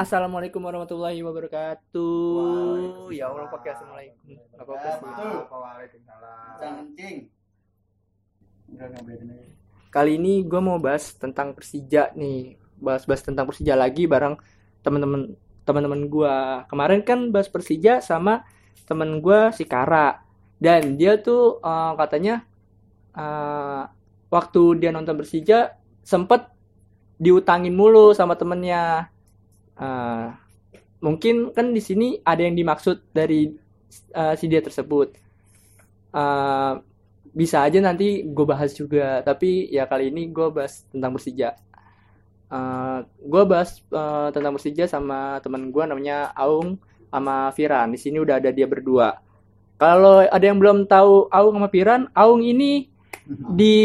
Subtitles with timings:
[0.00, 3.12] Assalamualaikum warahmatullahi wabarakatuh.
[3.12, 4.32] Ya Allah pakai assalamualaikum.
[4.56, 5.04] Apa-apa sih.
[5.52, 6.56] Waalaikumsalam.
[6.56, 7.16] Kencing.
[8.80, 9.52] Dengerin.
[9.92, 12.56] Kali ini gue mau bahas tentang Persija nih.
[12.80, 14.40] Bahas-bahas tentang Persija lagi bareng
[14.80, 15.36] teman-teman
[15.68, 16.36] teman-teman gue.
[16.72, 18.48] Kemarin kan bahas Persija sama
[18.88, 20.24] temen gue si Kara.
[20.56, 22.48] Dan dia tuh eh, katanya
[23.12, 23.84] eh,
[24.32, 26.48] waktu dia nonton Persija sempet
[27.20, 29.12] diutangin mulu sama temennya.
[29.80, 30.28] Eh,
[31.00, 33.48] mungkin kan di sini ada yang dimaksud dari
[34.12, 35.16] eh, si dia tersebut.
[36.12, 36.72] Eh,
[37.30, 41.56] bisa aja nanti gue bahas juga tapi ya kali ini gue bahas tentang Persija.
[42.52, 46.76] Eh gue bahas eh, tentang Persija sama teman gue namanya Aung
[47.10, 49.16] sama Firan di sini udah ada dia berdua.
[49.80, 52.84] Kalau ada yang belum tahu Aung sama Firan Aung ini
[53.56, 53.78] di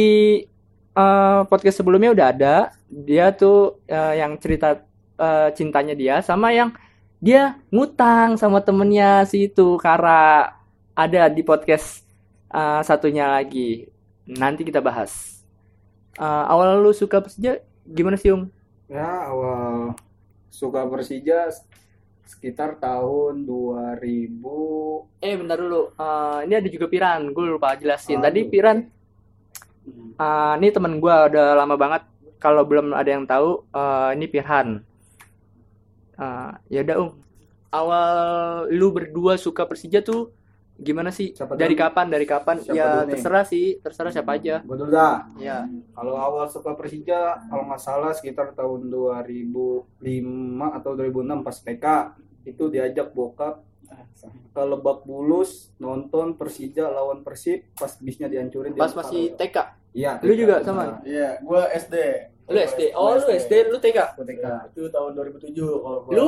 [0.91, 2.55] eh, podcast sebelumnya udah ada.
[2.91, 4.83] Dia tuh eh, yang cerita
[5.19, 6.71] eh, cintanya dia sama yang
[7.23, 10.53] dia ngutang sama temennya si itu Kara
[10.95, 12.03] ada di podcast
[12.51, 13.87] eh, satunya lagi
[14.25, 15.35] nanti kita bahas
[16.15, 18.47] Eh, awal lu suka Persija gimana sih Ung?
[18.87, 19.99] Ya awal
[20.47, 21.51] suka Persija
[22.23, 28.23] sekitar tahun 2000 Eh bentar dulu, Eh, ini ada juga Piran, gue lupa jelasin.
[28.23, 28.31] Aduh.
[28.31, 28.77] Tadi Piran,
[30.15, 32.07] eh, ini temen gue udah lama banget.
[32.39, 34.79] Kalau belum ada yang tahu, eh, ini Pirhan.
[36.15, 37.13] Eh, ya udah Ung,
[37.71, 38.09] awal
[38.71, 40.31] lu berdua suka Persija tuh
[40.75, 41.31] gimana sih?
[41.31, 41.83] Siapa Dari dulu?
[41.87, 42.05] kapan?
[42.11, 42.55] Dari kapan?
[42.59, 43.11] Siapa ya dulu nih?
[43.15, 44.59] terserah sih, terserah siapa aja.
[44.63, 45.23] Gue dulu dah.
[45.39, 50.03] Ya, Kalau awal suka Persija, kalau nggak salah sekitar tahun 2005
[50.75, 51.85] atau 2006 pas TK
[52.45, 53.63] itu diajak bokap
[54.55, 59.57] ke Lebak Bulus nonton Persija lawan Persib pas bisnya dihancurin di pas masih TK.
[59.95, 60.19] Iya.
[60.23, 60.99] Lu juga sama?
[61.07, 61.95] Iya, gua SD.
[62.45, 62.81] Lu SD.
[62.93, 63.99] Oh, lu SD, lu TK.
[64.13, 64.45] Gua TK.
[64.71, 66.13] Itu tahun 2007 kalau gua.
[66.13, 66.27] Lu?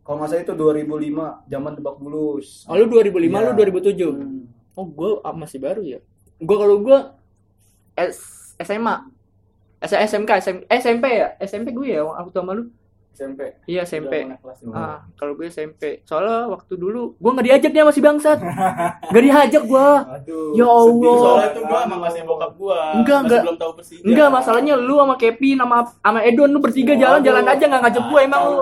[0.00, 2.64] Kalau nggak salah itu 2005 zaman Lebak Bulus.
[2.64, 3.44] Oh, lu 2005, Iya.
[3.44, 4.08] lu 2007.
[4.08, 4.48] Hmm.
[4.72, 6.00] Oh, gue masih baru ya.
[6.40, 6.98] Gue kalau gue
[7.98, 8.16] S
[8.56, 8.94] SMA,
[9.82, 12.70] S SMK, SM, SMP ya, SMP gue ya, aku sama lu.
[13.10, 13.40] SMP.
[13.66, 14.30] Iya SMP.
[14.70, 16.02] Ah, kalau gue SMP.
[16.02, 18.38] Soalnya waktu dulu gue nggak diajak dia masih bangsat.
[19.12, 19.88] Gak diajak gue.
[19.88, 20.52] Aduh.
[20.54, 21.18] Ya sedih Allah.
[21.18, 22.80] Soalnya itu gua emang masih bokap gua.
[22.94, 23.42] Enggak, Masih enggak.
[23.42, 24.02] belum tahu Persija.
[24.04, 28.20] Enggak, masalahnya lu sama Kevin sama sama Edon lu bertiga jalan-jalan aja nggak ngajak gue
[28.22, 28.58] emang lu.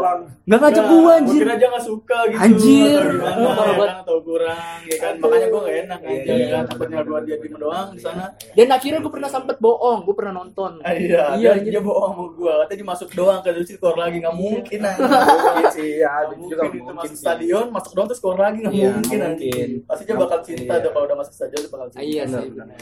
[0.47, 1.41] Nggak ngajak Enggak, gue anjir.
[1.43, 2.41] Kira aja nggak suka gitu.
[2.41, 3.03] Anjir.
[3.03, 5.15] Atau ya kan, atau kurang, ya kan.
[5.19, 6.35] Makanya gua gak enak aja, Iya.
[6.37, 6.63] ya kan.
[6.71, 8.25] Takutnya gua dia diem doang di sana.
[8.55, 10.73] Dan akhirnya gue pernah sempet bohong, gue pernah nonton.
[10.81, 12.53] Iya, Iya, dia, bohong sama gua.
[12.65, 15.01] Katanya dia masuk doang ke situ lagi nggak mungkin aja.
[15.01, 17.21] Mungkin sih ya, itu juga mungkin itu mungkin masuk sih.
[17.21, 19.69] stadion, masuk doang terus skor lagi nggak Iya, mungkin mungkin.
[19.83, 20.89] Pasti dia bakal cinta Iya.
[20.91, 22.03] kalau udah masuk stadion dia bakal cinta.
[22.03, 22.47] Iya sih.
[22.51, 22.79] benar.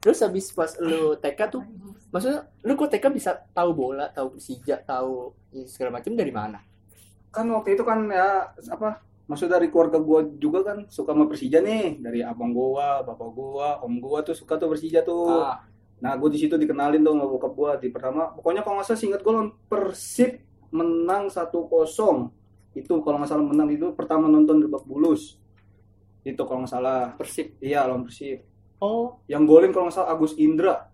[0.00, 1.62] Terus habis pas lu TK tuh,
[2.08, 6.58] maksudnya lu kok TK bisa tahu bola, tahu Persija, tahu ya, segala macam dari mana?
[7.30, 8.42] kan waktu itu kan ya
[8.74, 13.30] apa maksud dari keluarga gua juga kan suka sama Persija nih dari abang gua bapak
[13.30, 15.62] gua om gua tuh suka tuh Persija tuh Ah,
[16.02, 18.98] nah gua di situ dikenalin tuh sama bokap gua di pertama pokoknya kalau nggak salah
[18.98, 21.50] singkat gua lawan Persib menang 1-0
[22.72, 25.34] itu kalau nggak salah menang itu pertama nonton Lebak Bulus
[26.22, 27.58] itu kalau nggak salah Persib.
[27.58, 28.46] iya lawan Persib
[28.78, 30.88] Oh, yang golin kalau nggak salah Agus Indra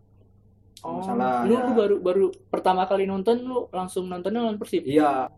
[0.81, 0.83] oh.
[0.83, 1.61] Kalau nggak salah lu, ya.
[1.63, 4.83] lu baru baru pertama kali nonton lu langsung nontonnya lawan Persib.
[4.83, 5.29] iya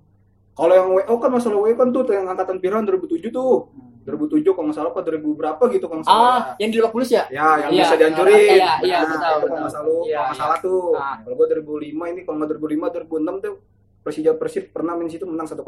[0.53, 3.69] kalau yang WO kan masalah WO kan tuh yang angkatan Piran 2007 tuh
[4.05, 6.93] 2007 kalau nggak salah apa 2000 berapa gitu kalau nggak salah Ah, yang di Lebak
[6.93, 7.29] Bulus ya?
[7.29, 8.41] Ya, yang Iya, bisa dihancurin.
[8.57, 9.59] iya, iya, nah, betul, itu kalau betul.
[9.59, 10.41] nggak salah, Iya, kalau nggak iya.
[10.41, 10.81] salah tuh.
[10.97, 11.17] Ah.
[11.21, 13.55] Kalau gua 2005 ini, kalau nggak 2005, 2006 tuh
[14.01, 15.61] Persija Persib pernah main situ menang 1-0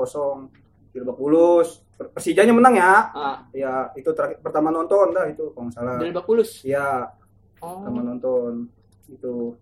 [0.91, 1.83] di Lebak Bulus.
[1.93, 2.95] Per- Persijanya menang ya.
[3.11, 5.97] Ah, Ya, itu terakhir pertama nonton dah itu kalau nggak salah.
[5.97, 6.63] di Lebak Bulus.
[6.63, 7.11] Iya,
[7.59, 7.79] Oh.
[7.79, 8.67] pertama nonton
[9.07, 9.55] itu.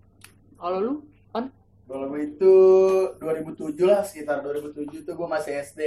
[0.55, 0.95] Kalau lu
[1.89, 2.55] Kalau gue itu
[3.17, 5.81] 2007 lah sekitar 2007 tuh gue masih SD.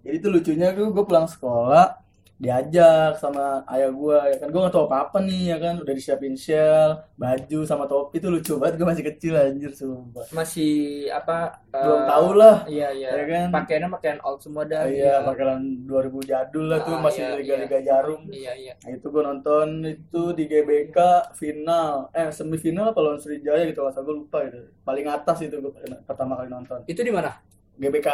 [0.00, 1.98] Jadi tuh lucunya tuh gue pulang sekolah
[2.40, 5.92] diajak sama ayah gue ya kan gue nggak tahu apa apa nih ya kan udah
[5.92, 10.72] disiapin shell baju sama topi tuh lucu banget gue masih kecil anjir sumpah masih
[11.10, 11.60] apa?
[11.68, 13.08] eh, belum tahu lah Iya, iya.
[13.12, 13.46] Ya kan?
[13.52, 14.88] Pakaiannya pakaian old semua dah.
[14.88, 15.92] iya pakaian 2000
[16.24, 18.72] jadul lah tuh Ah, masih iya, liga-liga jarum Iya, iya.
[18.80, 20.98] Nah, itu gue nonton itu di GBK
[21.34, 25.72] final eh semifinal apa lawan Sriwijaya gitu masa gue lupa gitu paling atas itu gue
[26.02, 27.36] pertama kali nonton Itu di mana?
[27.76, 28.08] GBK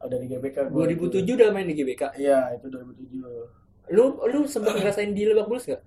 [0.00, 1.06] udah di GBK gua itu.
[1.18, 2.02] 2007 udah main di GBK.
[2.16, 5.82] iya itu 2007 Lu lu sempat ngerasain di Lebak Bulus gak?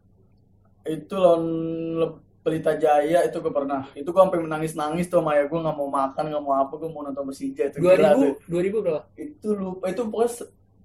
[0.85, 1.41] itu lawan
[2.39, 5.73] Pelita Jaya itu gue pernah itu gue sampai menangis nangis tuh sama ayah gue nggak
[5.73, 8.37] mau makan nggak mau apa gue mau nonton Persija itu gila tuh.
[8.45, 9.01] 2000 2000 berapa?
[9.17, 10.31] itu lupa itu pokoknya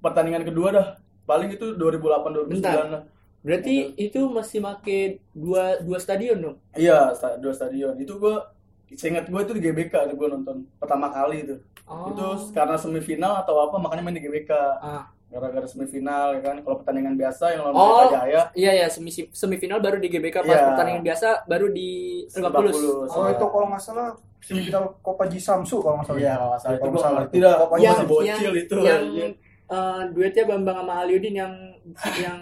[0.01, 0.87] pertandingan kedua dah
[1.23, 2.75] paling itu 2008 2009 Bentar.
[2.89, 3.03] lah
[3.41, 4.99] Berarti itu masih make
[5.33, 6.57] dua dua stadion dong.
[6.73, 8.37] iya dua stadion itu gue
[8.91, 12.07] seingat gue itu di GBK tuh gue nonton pertama kali itu Oh.
[12.09, 12.25] itu
[12.55, 14.49] karena semifinal atau apa makanya main di GBK
[14.81, 15.11] Ah.
[15.31, 17.87] Gara-gara semifinal ya kan kalau pertandingan biasa yang lawan Oh.
[18.03, 20.67] Pelita Jaya Iya ya, semi semifinal baru di GBK pas Iya.
[20.69, 21.91] pertandingan biasa baru di
[22.29, 22.77] Lebak Bulus.
[23.09, 24.09] Oh itu kalau nggak salah
[24.41, 26.19] semifinal Copa Ji Samsu kalau nggak salah.
[26.19, 27.23] iya kalau nggak salah itu Kalau salah.
[27.25, 29.03] dah Pokoknya yang yang masih bocil yang, itu yang
[29.69, 31.53] eh, duetnya Bambang sama Aliudin yang
[32.17, 32.41] yang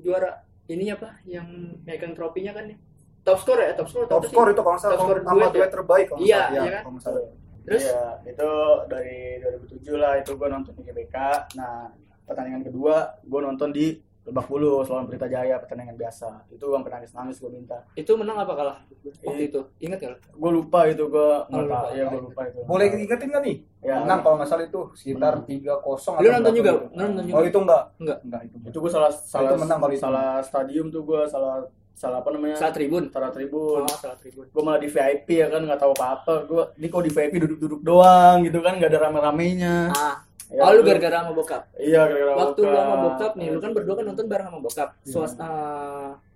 [0.00, 0.30] juara
[0.64, 1.10] ininya apa?
[1.24, 1.46] Yang
[1.82, 2.76] megang tropinya kan ya?
[3.22, 4.04] Top score ya, top score.
[4.06, 4.30] Top sih?
[4.30, 5.54] score itu kalau nggak salah Top score nama duet ya?
[5.54, 6.52] duet terbaik kalau nggak Iya, salah.
[6.54, 6.80] iya kan?
[6.80, 7.20] kalau nggak salah.
[7.64, 8.50] Terus Iya, itu
[8.86, 11.16] dari 2007 lah itu gue nonton di GBK.
[11.54, 11.88] Nah,
[12.24, 13.86] pertandingan kedua gue nonton di
[14.24, 16.48] Lebak Bulus lawan Pelita Jaya pertandingan biasa.
[16.48, 17.84] Itu gue penangis nangis gue minta.
[17.92, 18.76] itu menang apa kalah
[19.12, 19.48] waktu Iya.
[19.52, 19.60] itu?
[19.82, 20.10] Ingat gak?
[20.10, 20.18] lo?
[20.34, 21.78] Gue lupa itu gue nggak lupa.
[21.92, 22.58] Iya gue lupa itu.
[22.64, 23.56] Boleh diingetin nggak nih?
[23.78, 25.76] Ya, Menang kalau nggak salah itu sekitar Menang.
[25.76, 26.70] 3-0 Lu nonton juga?
[26.90, 27.36] nonton juga?
[27.36, 27.82] Oh itu enggak?
[27.94, 28.18] Enggak.
[28.22, 28.56] Enggak itu.
[28.64, 30.00] itu gue salah salah itu menang kalau itu.
[30.00, 31.54] salah stadium tuh gue salah
[31.92, 32.56] salah apa namanya?
[32.56, 33.02] Salah tribun.
[33.06, 33.80] Salah tribun.
[33.84, 34.44] Oh, salah tribun.
[34.48, 37.34] gue malah di VIP ya kan nggak tahu apa apa gue ini kok di VIP
[37.38, 40.16] duduk-duduk doang gitu kan nggak ada rame-ramenya Ah,
[40.54, 41.62] Ya, oh lu gara-gara sama bokap.
[41.76, 42.78] iya gara-gara Waktu lu bokap.
[42.80, 44.88] sama bokap nih, lu kan berdua kan nonton bareng sama bokap.
[44.96, 45.10] Iya.
[45.10, 45.48] Suasana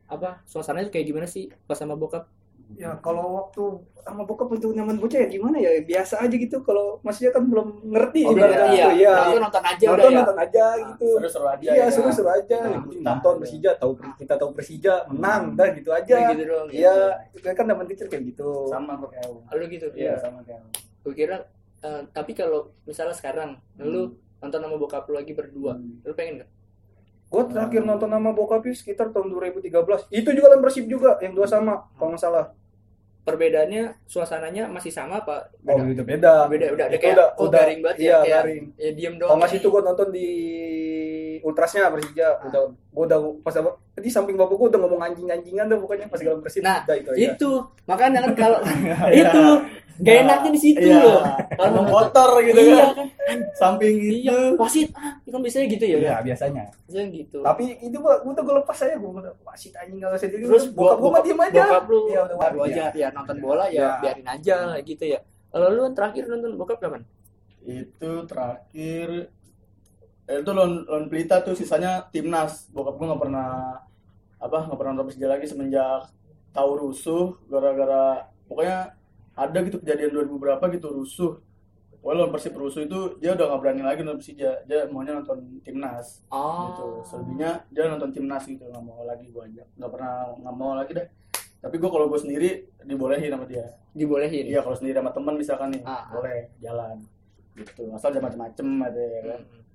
[0.04, 0.30] apa?
[0.44, 2.26] Suasananya kayak gimana sih pas sama bokap?
[2.76, 3.64] Ya kalau waktu
[4.04, 7.80] sama bokap untuk nyaman bocah ya gimana ya biasa aja gitu kalau masnya kan belum
[7.88, 9.14] ngerti Oh, ibaratnya iya, gitu, iya.
[9.16, 10.18] Nonton nonton aja udah Nonton ya.
[10.20, 11.08] nonton aja gitu.
[11.16, 11.86] seru-seru aja Iya ya.
[11.88, 12.58] seru-seru aja.
[12.60, 13.40] Nah, nah, nonton iya.
[13.40, 16.12] Persija tahu kita tahu Persija menang dah gitu aja.
[16.14, 16.68] Kayak gitu doang.
[16.68, 16.96] Iya,
[17.32, 18.50] itu kan zaman kecil kayak gitu.
[18.68, 19.28] sama kok kayak.
[19.48, 19.86] Lu gitu.
[19.96, 20.70] iya sama kayak aku.
[21.08, 21.36] Gue kira
[21.80, 25.98] eh, tapi kalau misalnya sekarang lu nonton sama bokap lu lagi berdua, Hmm.
[26.00, 26.50] lu pengen gak?
[27.28, 30.08] Gue terakhir nonton sama bokap itu sekitar tahun 2013.
[30.08, 32.46] Itu juga lawan Persib juga yang dua sama kalau nggak salah.
[33.20, 35.52] Perbedaannya suasananya masih sama apa?
[35.62, 36.00] Oh, Beda.
[36.00, 36.34] beda.
[36.48, 38.64] Beda, udah, Itu kayak, udah, oh, udah, garing banget ya, iya, kayak- garing.
[38.74, 39.28] Ya diem doang.
[39.28, 40.28] Kalau nggak situ gue nonton di
[41.40, 42.28] ultrasnya Persija.
[42.32, 42.46] Ah.
[42.46, 43.70] Udah, gue udah pas apa?
[43.94, 46.60] Di samping bapak gue udah ngomong anjing-anjingan dah pokoknya pas dalam Persib.
[46.60, 47.18] Nah, Udah, itu aja.
[47.28, 47.50] itu
[47.84, 48.58] makanya kan kalau
[49.10, 49.26] Iya.
[49.26, 49.42] itu
[49.98, 51.02] gak enaknya di situ Iya.
[51.02, 51.20] loh.
[51.50, 53.38] kalau nonton- kotor gitu iya kan kan.
[53.52, 55.96] samping Iya, itu wasit ah, kan biasanya gitu ya.
[55.98, 56.64] Iya, biasanya.
[56.86, 57.38] Biasanya gitu.
[57.42, 59.10] Tapi itu gua gua tuh gue lepas aja gue
[59.42, 61.62] wasit anjing usah jadi Terus bokap gue mah diem aja.
[61.64, 62.86] Bokap lu Iya, udah baru wajar.
[62.86, 63.88] aja ya nonton bola ya, Iya.
[64.00, 65.18] biarin aja lah gitu ya.
[65.48, 67.02] Kalau lu kan terakhir nonton bokap kapan?
[67.60, 69.28] itu terakhir
[70.28, 72.68] eh, itu lawan lawan Pelita tuh sisanya timnas.
[72.70, 73.48] Bokap gue nggak pernah
[74.38, 76.14] apa nggak pernah nonton Persija lagi semenjak
[76.54, 78.94] tahu rusuh gara-gara pokoknya
[79.34, 81.32] ada gitu kejadian 2000 berapa gitu rusuh.
[81.98, 84.50] Pokoknya lawan Persib rusuh itu dia udah nggak berani lagi nonton Persija.
[84.68, 86.22] Dia maunya nonton timnas.
[86.22, 86.36] Gitu.
[86.36, 87.02] Oh.
[87.02, 90.92] selebihnya dia nonton timnas gitu nggak mau lagi gue aja nggak pernah nggak mau lagi
[90.94, 91.08] deh.
[91.58, 92.48] Tapi gue kalau gue sendiri
[92.86, 93.66] dibolehin sama dia.
[93.96, 94.46] Dibolehin.
[94.46, 96.14] iya kalau sendiri sama teman misalkan nih Ah, ah.
[96.14, 96.96] boleh jalan.
[97.58, 97.82] Gitu.
[97.90, 99.40] Asal jangan macem-macem aja ya kan?
[99.42, 99.67] Hmm.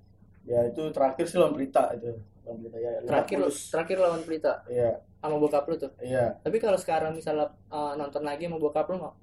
[0.44, 2.12] Ya itu terakhir sih lawan berita itu
[2.44, 5.88] lawan berita ya Terakhir lu, terakhir lawan Pelita iya sama bokap lu tuh.
[5.98, 9.16] iya Tapi kalau sekarang misalnya uh, nonton lagi sama bokap lu mau?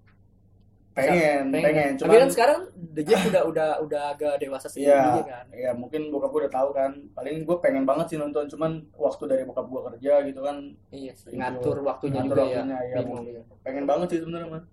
[0.92, 5.24] pengen pengen, Tapi cuman kan sekarang The Jack udah udah udah agak dewasa sendiri Iya,
[5.24, 5.46] kan.
[5.56, 6.92] ya mungkin bokap gue udah tahu kan.
[7.16, 10.58] Paling gue pengen banget sih nonton, cuman waktu dari bokap gue kerja gitu kan,
[10.92, 11.32] Iya, sih.
[11.32, 11.40] Gitu.
[11.40, 12.84] ngatur waktunya Ngatur juga waktunya, ya.
[12.84, 13.24] iya, Bingung.
[13.24, 13.44] mungkin.
[13.64, 14.64] pengen banget sih sebenarnya mah.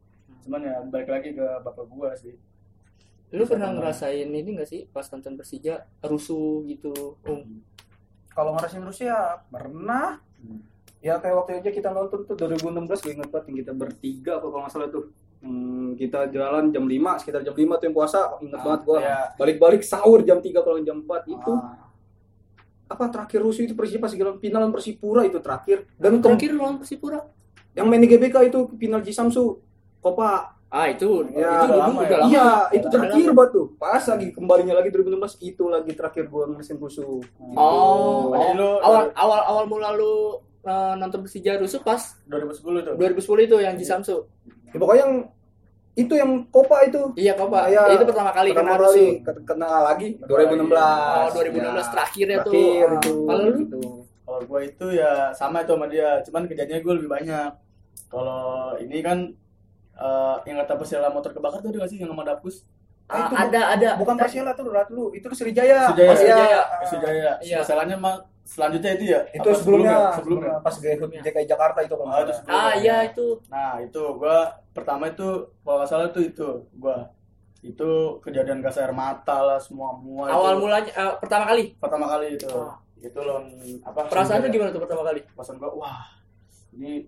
[0.42, 2.34] Cuman ya balik lagi ke bapak gue sih.
[3.28, 7.20] Lu Bisa pernah ngerasain ini gak sih pas nonton Persija rusuh gitu?
[7.22, 7.60] Um,
[8.30, 9.14] Kalau ngerasain Rusia
[9.46, 10.22] pernah.
[10.38, 10.62] Hmm.
[10.98, 14.46] Ya kayak waktu aja kita nonton tuh 2016 gue inget banget yang kita bertiga apa
[14.46, 15.04] kalau nggak salah tuh.
[15.38, 18.98] Hmm, kita jalan jam 5, sekitar jam 5 tuh yang puasa, inget Ah, banget gua.
[18.98, 19.18] ya.
[19.34, 21.52] Balik-balik sahur jam 3 kalau jam 4 itu.
[21.52, 21.86] Ah,
[22.88, 25.84] Apa terakhir rusuh itu Persija pas final Persipura itu terakhir.
[25.94, 27.20] Dan terakhir lawan Persipura.
[27.76, 29.62] yang main di GBK itu final Ji Samsu.
[30.00, 30.57] Kopa.
[30.68, 32.18] Ah, itu Ya, itu lama udah ya.
[32.18, 32.28] lama.
[32.28, 33.66] Iya, itu terakhir buat tuh.
[33.74, 37.24] Pas lagi kembalinya lagi 2016 itu lagi terakhir gua ngerasain rusuh.
[37.50, 42.84] Oh, Jadi oh, lu awal awal awal mula lu uh, nonton Persija rusuh pas 2010
[42.84, 42.94] tuh.
[42.96, 44.28] 2010 itu yang di Samsu.
[44.66, 45.14] Ya, pokoknya yang
[45.94, 47.64] itu yang Kopa itu Iya, kok Pak.
[47.66, 47.82] Iya.
[47.90, 49.10] itu pertama kali pertama kena kali rusuh.
[49.24, 50.68] ke- kena lagi 2016.
[50.78, 52.52] Oh, 2016 Ya, terakhirnya tuh.
[52.52, 53.14] terakhir itu.
[53.24, 53.80] Kalau lu gitu.
[54.20, 57.50] Kalau gue itu ya sama itu sama dia, cuman kejadiannya gue lebih banyak.
[58.06, 58.44] Kalau
[58.76, 59.18] ini kan
[59.98, 62.62] eh, yang kata Persela motor kebakar tuh ada gak sih yang sama Dapus?
[63.06, 65.88] Ah, itu ada ada Bukan Persela tuh Rat lu, itu Sriwijaya.
[65.88, 66.12] Sriwijaya.
[66.12, 66.60] Oh, iya.
[66.84, 67.32] Sriwijaya.
[67.40, 67.58] Iya.
[67.58, 69.20] Perselanya mah selanjutnya itu ya?
[69.30, 70.52] Itu Apa sebelumnya, Sebelumnya.
[70.60, 72.60] pas Greyhound DKI Jakarta itu kalau Ah, itu sebelumnya.
[72.62, 73.26] Ah, iya itu.
[73.46, 74.38] Nah itu gua
[74.70, 75.28] pertama itu
[75.58, 77.08] kalau salah itu itu gua
[77.60, 77.90] itu
[78.20, 80.60] kejadian gas air mata lah semua semua Awal itu.
[80.62, 81.64] mulanya eh, pertama kali.
[81.74, 82.76] pertama kali itu Ah.
[82.98, 83.40] itu loh
[83.82, 84.54] apa Perasaan lu Sriwijaya.
[84.54, 85.20] gimana tuh pertama kali?
[85.28, 85.98] perasaan gua wah
[86.70, 87.02] ini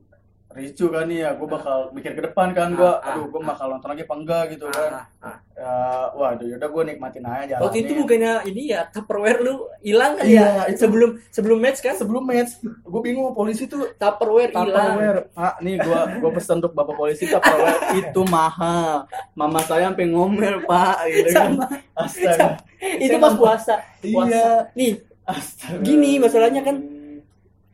[0.50, 3.38] ricu kan nih ya gua bakal mikir ke depan kan gua Ah, ah, aduh gua
[3.38, 3.47] ah.
[3.49, 5.37] bakal nonton lagi apa enggak gitu kan Ah, ah.
[5.54, 7.62] Eh, waduh yaudah gue nikmatin aja jalanin.
[7.62, 11.78] Waktu itu bukannya ini ya Tupperware lu hilang kan Iya, ya itu- sebelum sebelum match
[11.78, 14.73] kan sebelum match gue bingung polisi tuh Tupperware hilang.
[14.97, 20.09] Tupperware Pak nih gua gua pesan untuk bapak polisi Tupperware itu mahal mama saya sampai
[20.09, 21.66] ngomel pak gitu kan Sama.
[21.95, 22.49] astaga
[22.97, 23.75] Itu pas puasa.
[24.00, 24.26] Puasa.
[24.26, 24.92] iya Nih,
[25.23, 26.80] astaga Gini, masalahnya kan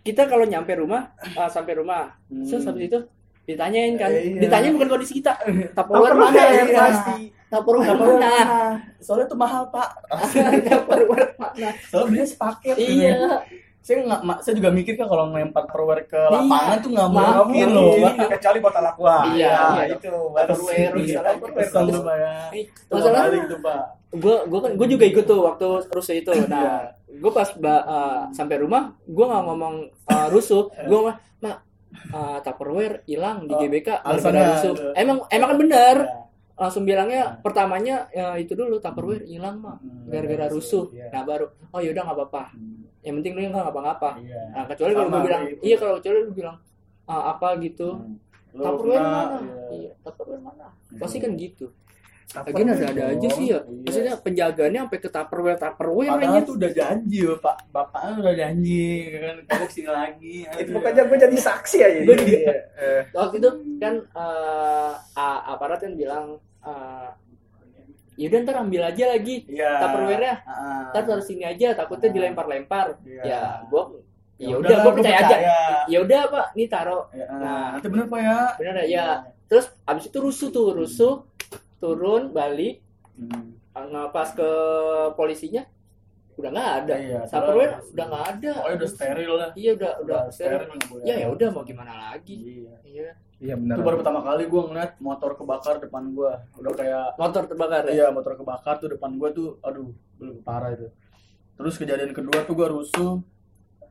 [0.06, 1.10] kita kalau nyampe rumah
[1.40, 2.46] ah, sampai rumah Hmm.
[2.46, 2.98] terus habis itu
[3.46, 4.10] ditanyain kan.
[4.10, 4.42] Iya.
[4.46, 5.34] ditanya bukan kondisi kita.
[5.76, 6.30] Tupperware mana?
[6.34, 6.80] Tupperware, yang iya.
[6.82, 7.18] pasti.
[7.46, 8.34] Tupperware mana?
[8.98, 9.90] soalnya tuh mahal pak.
[10.66, 11.68] Tupperware mana?
[11.90, 12.75] Soalnya belinya sepaket.
[12.78, 13.42] Iya
[13.87, 16.35] saya nggak saya juga mikir kan kalau ngelempar Tupperware ke Iya.
[16.35, 17.90] lapangan tuh nggak mungkin loh
[18.26, 19.95] kecuali botol aqua Iya, Ya, iya.
[19.95, 21.33] itu Iya, misalnya.
[21.38, 21.59] Tupperware.
[21.62, 22.35] pesan tuh pak ya.
[22.50, 23.83] Ih, Tuh masalah balik tuh pak.
[24.11, 26.31] Gue gue kan gue juga ikut tuh waktu rusuh itu.
[26.47, 29.75] Nah gue pas uh, sampai rumah gue nggak ngomong
[30.05, 30.66] uh, rusuh.
[30.90, 31.57] Gue ngomong mak
[32.11, 35.97] uh, Tupperware hilang di Oh, GBK alasannya gara-gara rusuh emang emang kan bener.
[36.02, 36.25] Ya.
[36.56, 40.88] Langsung bilangnya pertamanya ya itu dulu Tupperware hilang mak Hmm, gara-gara rusuh.
[40.88, 41.12] Iya.
[41.12, 42.44] nah baru oh yaudah nggak apa-apa.
[43.04, 44.10] Yang penting lu nggak ngapa-ngapa.
[44.18, 44.40] Iya.
[44.50, 46.56] nah kecuali kalau gue bilang iya kalau kecuali lu bilang
[47.04, 47.88] "Ah, apa gitu?
[47.94, 48.16] Hmm.
[48.56, 49.38] Tupperware mana?
[49.38, 49.54] iya.
[49.70, 50.66] iya Tupperware mana?
[50.72, 50.96] Hmm.
[50.96, 51.68] pasti kan gitu
[52.26, 53.62] Lagian ada-ada aja sih ya.
[53.62, 53.83] Iya.
[53.87, 57.56] Maksudnya penjagaannya sampai ke Tupperware Tupperware Padahal tuh udah janji loh, Pak.
[57.71, 60.37] Bapaknya udah janji kan kamu ke sini lagi.
[60.59, 62.35] itu makanya gue jadi saksi aja Gua juga.
[62.35, 62.54] Iya.
[62.76, 66.26] Eh, Waktu itu kan eh, a- aparat kan bilang
[66.61, 67.09] eh,
[68.16, 69.71] yaudah ntar ambil aja lagi Iya.
[69.78, 70.35] Tupperware-nya.
[70.40, 70.80] Heeh.
[70.90, 72.99] Ntar taruh sini aja takutnya dilempar-lempar.
[73.00, 73.23] Iya.
[73.23, 73.95] Ya, gua
[74.37, 75.37] ya Ya udah gua percaya aja.
[75.87, 77.06] Ya udah Pak, nih taruh.
[77.11, 77.78] Ya, Nah.
[77.78, 78.38] nanti bener Pak ya.
[78.59, 78.85] Bener ya?
[78.85, 79.06] Ya.
[79.47, 81.23] Terus abis itu rusuh tuh, rusuh
[81.78, 82.83] turun balik
[83.16, 83.56] Hmm.
[83.73, 84.50] ngepas ke
[85.14, 85.64] polisinya
[86.37, 86.95] udah nggak ada.
[86.97, 88.50] Iya, Tupperware terus- udah nggak ada.
[88.52, 89.50] Pokoknya udah steril lah.
[89.56, 90.61] Iya udah udah steril.
[90.68, 91.00] steril.
[91.00, 92.37] Ya ya udah mau gimana lagi.
[92.37, 92.75] Iya.
[92.85, 93.11] Iya.
[93.37, 96.33] iya benar Itu baru pertama kali gue ngeliat motor kebakar depan gue.
[96.56, 97.92] Udah kayak Motor terbakar ya.
[97.92, 100.88] Iya motor kebakar tuh depan gua tuh, aduh belum parah itu.
[101.54, 103.21] Terus kejadian kedua tuh gua rusuh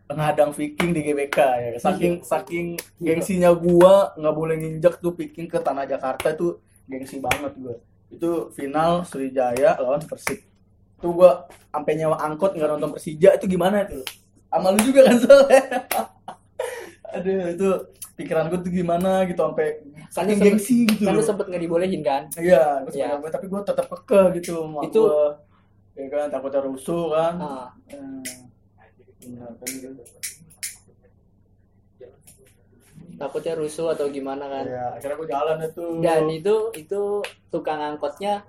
[0.07, 1.69] ngadang Viking di GBK ya.
[1.77, 7.53] Saking saking gengsinya gua nggak boleh nginjek tuh Viking ke tanah Jakarta itu gengsi banget
[7.57, 7.75] gua.
[8.07, 10.45] Itu final Sriwijaya lawan Persik.
[10.97, 11.31] Tuh gua
[11.67, 14.05] sampai nyewa angkot nggak nonton Persija itu gimana tuh?
[14.47, 15.61] Sama lu juga kan soalnya.
[17.15, 17.69] Aduh itu
[18.15, 19.67] pikiran gua tuh gimana gitu sampai
[20.07, 21.03] saking sempet- gengsi gitu.
[21.03, 22.21] Kan lu sempet nggak dibolehin kan?
[22.35, 23.11] Iya, gue Iya.
[23.11, 25.35] sebenarnya tapi gue tetap kekeh gitu Itu- gua.
[25.95, 27.33] ya kan takutnya rusuh kan.
[27.37, 28.23] Ah, Hmm.
[29.17, 29.89] Benar kan gitu.
[33.15, 34.65] Takutnya rusuh atau gimana kan?
[34.65, 35.85] Iya, akhirnya gue jalan itu.
[35.99, 37.01] Dan itu itu
[37.47, 38.43] tukang angkotnya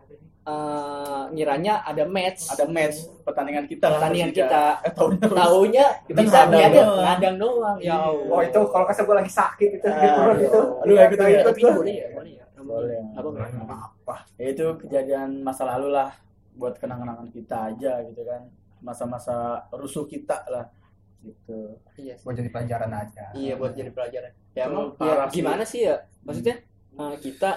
[0.46, 2.46] eh, ngiranya ada match.
[2.50, 4.62] ada match pertandingan kita Pertandingan kita.
[4.86, 5.38] Eh tahunnya rusuh.
[5.38, 7.76] Taunya Kita bisa ngadang ngadang doang.
[7.78, 7.94] Ya Iya.
[7.98, 8.26] Allah.
[8.30, 10.60] Wah itu kalau kasih gue lagi sakit itu Ah, di perut itu.
[10.82, 11.40] Aduh, kayak gitu ya.
[11.42, 12.44] Tapi boleh ya, boleh ya.
[12.66, 12.98] Boleh.
[13.14, 13.28] Apa?
[13.70, 14.14] Apa?
[14.38, 16.10] Ya, itu kejadian masa lalu lah
[16.54, 18.42] buat kenang-kenangan kita aja gitu kan.
[18.82, 20.66] Masa-masa rusuh kita lah
[21.26, 21.58] gitu.
[21.96, 22.14] Iya.
[22.14, 22.24] sih.
[22.24, 23.24] Buat jadi pelajaran aja.
[23.32, 24.30] Iya buat jadi pelajaran.
[24.54, 26.06] Ya emang ya, gimana sih ya?
[26.22, 26.56] Maksudnya
[26.96, 27.50] eh, kita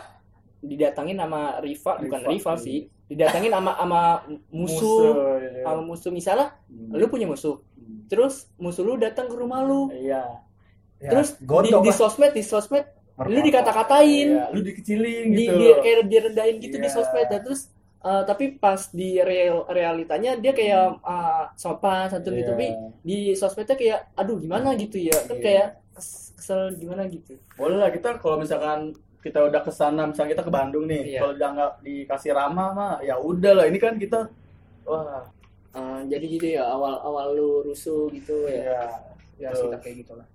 [0.59, 2.65] didatangin sama rival, bukan Rival, rival iya.
[2.65, 2.79] sih.
[3.09, 4.01] Didatangin sama sama
[4.49, 5.05] musuh,
[5.39, 5.63] ya.
[5.63, 6.93] sama musuh misalnya Hmm.
[6.93, 7.57] lu punya musuh.
[8.05, 9.89] Terus musuh lu datang ke rumah lu.
[9.89, 10.41] Iya.
[10.99, 12.83] Ya, Terus di, di sosmed, di sosmed
[13.19, 13.45] lu Merkotok.
[13.45, 15.55] dikata-katain, Iya, lu dikecilin di, gitu.
[15.55, 16.93] di- kayak direndahin gitu di Iya.
[16.93, 17.61] sosmed dan terus
[17.99, 22.51] eh, tapi pas di real realitanya dia kayak eh, sopan santun gitu.
[22.51, 22.51] Iya.
[22.51, 22.67] tapi
[23.01, 25.17] di sosmednya kayak aduh gimana gitu ya?
[25.27, 25.43] Kan Iya.
[25.43, 27.35] kayak kes- kesel gimana gitu?
[27.55, 31.19] Boleh lah kita kalau misalkan kita udah ke sana misalnya kita ke Bandung nih Iya.
[31.19, 33.65] kalau udah nggak dikasih ramah mah ya udah lah.
[33.67, 34.19] Ini kan kita
[34.87, 35.27] wah.
[35.69, 38.89] Eh, jadi gitu ya awal awal lu rusuh gitu ya.
[39.37, 40.25] Ya ya kita kayak gitu lah.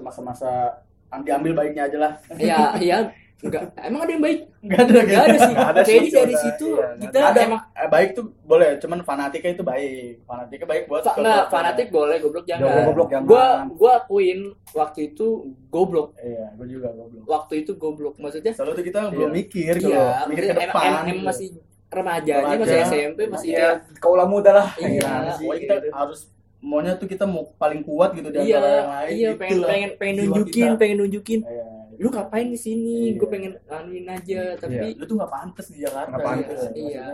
[0.00, 0.80] Masa-masa
[1.20, 2.12] diambil baiknya aja lah.
[2.38, 2.98] Ya iya
[3.40, 3.62] enggak.
[3.78, 4.38] Emang ada yang baik?
[4.60, 5.54] Nggak ada enggak ada sih.
[5.54, 7.40] Ada sih, jadi dari udah, situ iya, kita ada.
[7.42, 10.12] emang eh, baik tuh boleh cuman fanatiknya itu baik.
[10.22, 12.84] Fanatiknya baik buat fa- enggak fanatik boleh goblok jangan.
[12.84, 13.24] Goblok jangan.
[13.24, 15.26] gua gua akuin waktu itu
[15.68, 16.08] goblok.
[16.16, 17.24] Iya gue juga goblok.
[17.24, 18.14] Waktu itu goblok.
[18.16, 19.36] Maksudnya selalu tuh kita belum Iya.
[19.36, 21.24] mikir gitu iya mikir ke depan em- em gitu.
[21.24, 21.48] masih
[21.88, 22.62] remajanya Remaja.
[22.62, 24.68] masih SMP masih Ya, kaulah muda lah.
[24.76, 25.34] Iya.
[25.34, 25.90] Sih, Pokoknya kita gitu.
[25.92, 26.20] harus
[26.60, 29.08] maunya tuh kita mau paling kuat gitu di iya antara yang lain.
[29.10, 31.40] iya gitu pengen pengen pengen nunjukin pengen nunjukin.
[31.42, 31.64] Iya.
[32.00, 33.18] Lu ngapain di sini Iya.
[33.18, 36.80] gue pengen anuin aja tapi lu tuh nggak pantas di Jakarta Nggak pantas, gitu.
[36.80, 37.06] iya.
[37.06, 37.08] Maksudnya,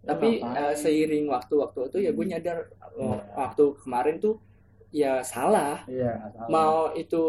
[0.00, 2.58] tapi eh, seiring waktu-waktu itu ya gue nyadar
[2.94, 3.18] oh, Iya.
[3.36, 4.34] waktu kemarin tuh
[4.90, 6.48] ya salah iya salah.
[6.48, 7.22] mau itu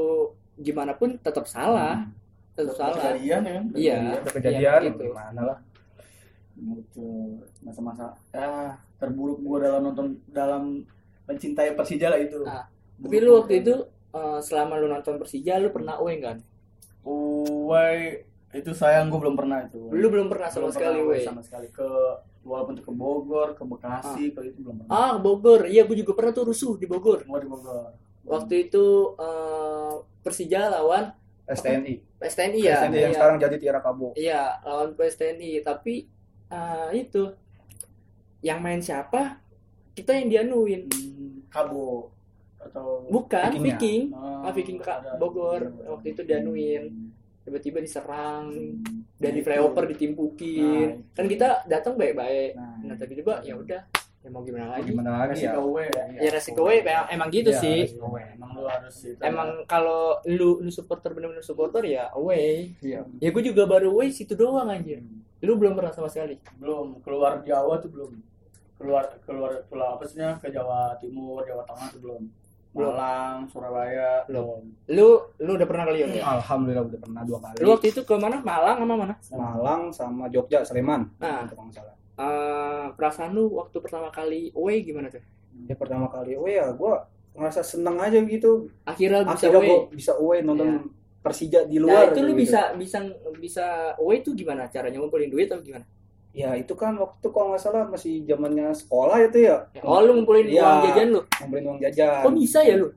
[0.57, 2.15] gimana pun tetap salah Hmm.
[2.55, 3.97] tetap salah kejadian ya kan Iya.
[4.27, 5.03] Kejadian gitu.
[5.07, 5.59] gimana lah.
[6.59, 7.07] gitu
[7.61, 8.49] masa-masa ya
[8.97, 10.83] terburuk gua dalam nonton dalam
[11.23, 12.67] mencintai Persija lah itu Ah,
[12.97, 13.73] tapi lu waktu itu
[14.09, 16.43] eh, selama lu nonton Persija lu pernah away kan
[17.03, 21.41] Uwe itu sayang gue belum pernah itu Lu belum pernah sama Belum sekali, pernah, sama
[21.45, 21.89] sekali ke
[22.41, 25.69] walaupun ke Bogor ke Bekasi ke itu belum pernah Ah, Bogor.
[25.69, 27.23] Iya, gue juga pernah tuh rusuh di Bogor.
[27.23, 27.93] Gua di Bogor
[28.25, 31.13] Waktu itu eh, Persija lawan
[31.45, 32.77] STNI STNI ya.
[32.79, 33.15] STNI yang Iya.
[33.15, 35.61] sekarang jadi Tiara Kabo Iya, lawan PSTNI.
[35.61, 36.05] Tapi
[36.49, 37.23] eh, itu
[38.41, 39.39] yang main siapa?
[39.93, 40.87] Kita yang dianuin.
[40.87, 42.13] Hmm, Kabo
[42.61, 43.75] atau Bukan Vikingnya.
[43.75, 44.01] Viking.
[44.11, 45.15] Ah, Ah, Viking Ka- ada.
[45.15, 45.61] Bogor.
[45.65, 45.87] Iya.
[45.89, 46.83] Waktu itu dianuin.
[47.41, 48.53] Tiba-tiba diserang,
[49.15, 49.47] dari Gitu.
[49.47, 50.87] flyover ditimpukin.
[50.93, 52.53] Nah, Kan kita datang baik-baik.
[52.53, 53.81] Nah, Nah, tiba-tiba ya udah,
[54.19, 54.91] ya mau gimana lagi?
[54.91, 55.77] gimana lagi ya resiko W
[56.15, 57.79] Ya resiko we, emang, emang gitu Iya, sih.
[58.29, 62.75] emang lu harus itu Emang kalau lu lu supporter bener-bener supporter ya away.
[62.79, 63.01] Iya.
[63.17, 65.01] Ya gue juga baru away situ doang anjir.
[65.39, 66.35] Lu belum pernah sama sekali.
[66.53, 68.11] belum keluar Jawa tuh belum
[68.77, 72.21] keluar keluar keluar apa sih ke Jawa Timur Jawa Tengah tuh Belum.
[72.71, 74.61] Malang Surabaya Belum.
[74.87, 75.07] Lu
[75.37, 76.07] lu udah pernah kali ya?
[76.31, 78.37] Alhamdulillah udah pernah dua kali Lu waktu itu ke mana?
[78.39, 79.13] Malang sama mana?
[79.31, 81.45] Malang sama Jogja Sleman Nah.
[81.45, 85.23] kalau nggak salah Eh, perasaan lu waktu pertama kali away gimana tuh?
[85.61, 86.93] ya pertama kali oh ya gue
[87.31, 89.67] ngerasa seneng aja gitu Akhirnya bisa akhirnya away.
[89.67, 90.79] gue bisa away nonton Iya.
[91.19, 92.39] Persija di Nah, luar itu lu gitu.
[92.41, 92.97] bisa bisa
[93.35, 95.83] bisa away tuh gimana caranya ngumpulin duit atau gimana?
[96.31, 100.13] Ya itu kan waktu kalau nggak salah masih zamannya sekolah itu ya Ya, oh lu
[100.15, 100.61] ngumpulin Iya.
[100.61, 101.21] uang jajan lu?
[101.25, 102.87] ngumpulin uang jajan Kok bisa ya lu?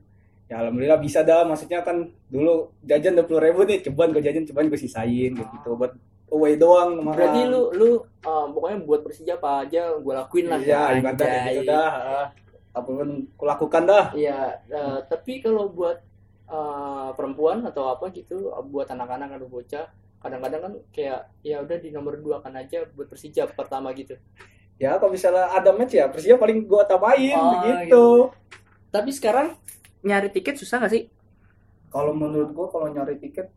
[0.43, 1.97] ya alhamdulillah bisa dah maksudnya kan
[2.27, 5.93] dulu jajan dua puluh ribu nih coba gue jajan coba gue sisain kayak gitu buat
[6.29, 7.15] away doang kemarin.
[7.15, 10.59] Berarti lu lu eh, pokoknya buat Persija apa aja gue lakuin lah.
[10.59, 11.55] iya ibadah kayak Anjay.
[11.55, 12.27] gitu dah ah.
[12.71, 15.97] apa pun kulakukan dah Iya, eh, tapi kalau buat
[16.45, 18.37] eh, perempuan atau apa gitu,
[18.67, 19.85] buat anak-anak atau bocah,
[20.23, 24.15] kadang-kadang kan kayak ya udah di nomor dua kan aja buat Persija pertama gitu.
[24.75, 28.05] ya kalau misalnya ada match ya Persija paling gue tambahin Oh, begitu
[28.87, 29.59] Tapi sekarang
[30.01, 31.03] nyari tiket susah nggak sih?
[31.89, 33.51] kalau menurut gue kalau nyari tiket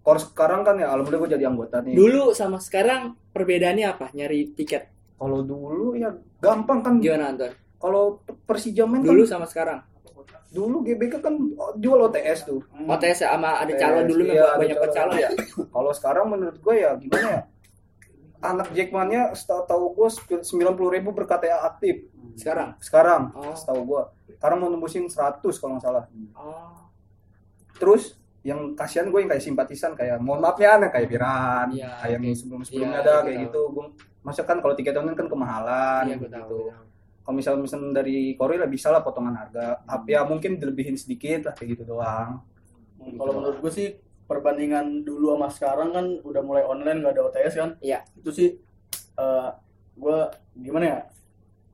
[0.00, 4.10] kalau sekarang kan ya alhamdulillah gue jadi anggota nih Dulu sama sekarang perbedaannya apa?
[4.10, 7.52] Nyari tiket kalau dulu ya gampang kan gimana Anton?
[7.78, 9.78] kalau Persija main Dulu kan sama sekarang.
[10.48, 11.34] Dulu GBK kan
[11.74, 15.16] jual OTS tuh OTS sama ada calon dulu iya, banyak calon.
[15.16, 15.30] ya.
[15.68, 17.42] kalau sekarang menurut gue ya gimana ya
[18.42, 20.08] anak Jackmania setahu tahu gue
[20.40, 22.74] sembilan puluh ribu berKTA aktif Sekarang.
[22.78, 23.52] sekarang Oh.
[23.52, 24.02] setahu gue
[24.34, 26.90] sekarang mau nembusin 100 kalau nggak salah Oh.
[27.74, 32.18] terus yang kasihan gue yang kayak simpatisan kayak mohon maaf ya kayak Piran Iya, kayak
[32.18, 33.44] yang sebelum sebelumnya Iya, ada iya, kayak tahu.
[33.44, 33.86] gitu gue
[34.20, 36.12] masa kan kalau tiket online kan kemahalan tahu.
[36.12, 36.60] gitu tahu.
[37.22, 40.04] Kalau misalnya misalnya dari Korea bisa lah potongan harga Hmm.
[40.04, 42.42] ya mungkin dilebihin sedikit lah kayak gitu doang
[42.94, 43.88] Hmm, kalau menurut gue sih
[44.24, 48.06] perbandingan dulu sama sekarang kan udah mulai online nggak ada OTS kan Iya.
[48.14, 48.48] itu sih
[49.12, 49.48] eh
[49.92, 50.18] gue
[50.56, 50.98] gimana ya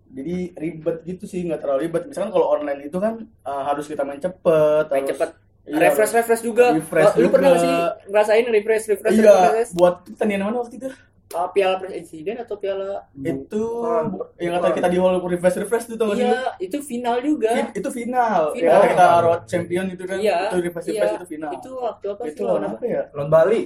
[0.08, 4.02] jadi ribet gitu sih nggak terlalu ribet misalkan kalau online itu kan eh, harus kita
[4.02, 5.30] main cepet Main harus- cepet.
[5.66, 6.72] iya, refresh refresh juga.
[6.72, 7.68] Refresh Oh, lu pernah nggak juga.
[7.68, 9.70] sih ngerasain refresh refresh iya refresh?
[9.74, 10.88] buat pertandingan mana waktu itu
[11.28, 15.84] Uh, piala presiden atau piala itu Bukan, bu- yang kata kita di hall refresh refresh
[15.84, 16.16] itu tau lu?
[16.16, 18.72] iya itu final juga Fin- itu final, Final.
[18.72, 20.92] kata kita road champion itu kan Iya, itu refresh iya.
[20.98, 23.62] refresh itu final itu waktu apa itu lawan apa ya lawan Bali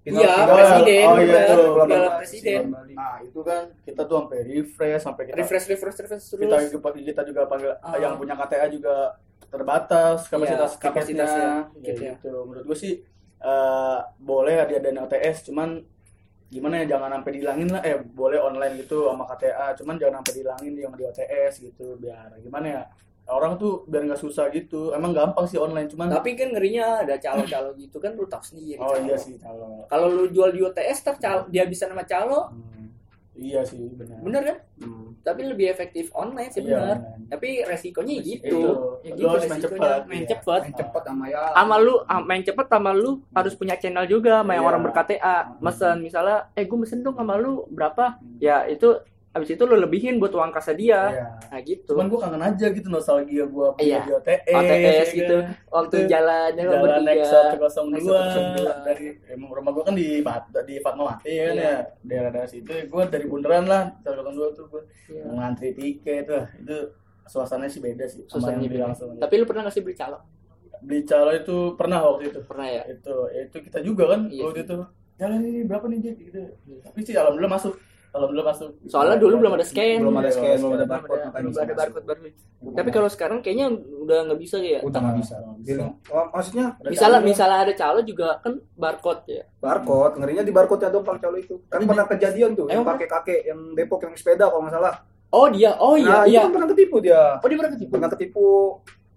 [0.00, 4.38] Final- iya final- presiden oh, iya, itu, piala presiden nah itu kan kita tuh sampai
[4.42, 7.96] refresh sampai kita refresh refresh refresh terus kita juga kita juga panggil Ah.
[7.96, 9.12] yang punya KTA juga
[9.46, 11.84] terbatas kapasitas Iya, kapasitasnya, tiketnya.
[11.84, 12.14] gitu Ya, ya.
[12.16, 12.32] gitu.
[12.42, 12.94] menurut gue sih
[13.38, 15.84] eh, boleh diadain OTS cuman
[16.52, 17.82] gimana ya jangan sampai dihilangin lah.
[17.84, 22.34] Eh boleh online gitu sama KTA cuman jangan sampai dihilangin yang di OTS gitu biar
[22.42, 22.82] gimana ya?
[23.24, 24.92] Orang tuh biar nggak susah gitu.
[24.92, 28.76] Emang gampang sih online cuman tapi kan ngerinya ada calo-calo gitu kan lu tahu sendiri
[28.76, 29.06] oh calo.
[29.08, 32.52] iya sih kalau kalau lu jual di OTS ter calo, dia bisa nama calo.
[33.34, 34.18] Iya sih benar.
[34.22, 34.56] Bener kan?
[34.78, 35.13] Hmm.
[35.24, 36.98] Tapi lebih efektif online sih Iya, benar
[37.32, 38.44] tapi resikonya gitu.
[38.44, 38.60] Itu.
[39.02, 40.30] ya gitu harus main cepat, main iya.
[40.36, 40.60] cepet.
[40.68, 41.40] main cepet sama ya.
[41.56, 44.70] Sama lu ah, main cepet sama lu harus punya channel juga sama yang Iya.
[44.70, 45.96] orang ber-KTA mesen.
[46.04, 48.20] Misalnya eh gue mesen dong sama lu berapa?
[48.38, 49.00] Ya itu
[49.34, 51.10] abis itu lu lebihin buat uang kasa dia.
[51.10, 51.26] Iya.
[51.50, 51.90] nah gitu.
[51.90, 53.98] Cuman gue kangen aja gitu nostalgia gue punya Iya.
[54.00, 55.36] di OTS, OTS ya gitu.
[55.36, 55.52] kan?
[55.68, 58.86] waktu Itu jalannya lo jalan bertiga Nexa 102 102.
[58.86, 60.06] dari emang rumah gua kan di
[60.64, 61.50] di Fatmawati kan Iya.
[61.60, 61.76] ya.
[62.00, 65.22] Daerah daerah situ gua dari bundaran lah 102 tuh gua Iya.
[65.26, 66.76] mau ngantri tiket tuh itu
[67.24, 68.84] suasananya sih beda sih Suasananya beda.
[68.86, 70.18] langsung tapi lu pernah nggak sih beli calo
[70.78, 72.40] beli calo itu pernah waktu itu.
[72.44, 72.82] Pernah ya?
[72.84, 74.66] Itu itu kita juga kan Iya waktu sih.
[74.68, 74.76] itu.
[75.14, 76.40] Jalan ini berapa nih Jack gitu.
[76.82, 77.72] Tapi sih alhamdulillah masuk
[78.14, 78.70] alhamdulillah masuk.
[78.86, 79.98] Soalnya dulu belum ada scan.
[80.00, 82.34] Belum ada scan belum ada belum barcode belum bisa ada barcode barcode
[82.72, 85.34] tapi kalau sekarang kayaknya udah nggak bisa ya udah nggak bisa.
[85.60, 85.84] Bisa.
[86.08, 86.66] Oh, maksudnya?
[86.80, 89.44] Misalnya misalnya ada calo juga kan barcode ya.
[89.60, 91.60] Barcode ngerinya di barcode nya dong kalau calo itu.
[91.68, 94.94] Kan Tapi pernah kejadian tuh yang pakai kakek yang Depok yang sepeda kalau nggak salah.
[95.34, 95.76] Oh dia.
[95.76, 96.40] Oh iya nah, itu iya.
[96.48, 97.22] kan pernah ketipu dia.
[97.42, 97.92] Oh dia pernah ketipu?
[97.92, 98.48] Pernah ketipu.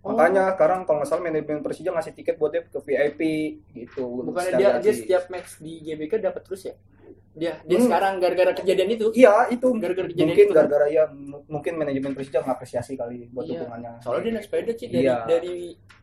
[0.07, 3.21] Makanya sekarang kalau nggak salah manajemen Persija ngasih tiket buat dia ke VIP
[3.75, 4.23] gitu.
[4.23, 6.75] bukannya dia dia setiap match di GBK dapat terus ya
[7.38, 7.86] dia dia Hmm.
[7.86, 9.06] sekarang gara-gara kejadian itu?
[9.13, 9.67] Iya itu.
[9.78, 10.58] Gara-gara kejadian mungkin itu kan?
[10.65, 11.04] gara-gara ya
[11.45, 13.62] mungkin manajemen Persija ngapresiasi kali buat Iya.
[13.62, 13.91] dukungannya.
[14.02, 15.17] soalnya dia naik sepeda sih dari Iya.
[15.23, 15.56] dari